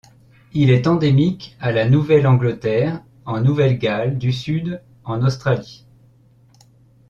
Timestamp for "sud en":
4.31-5.21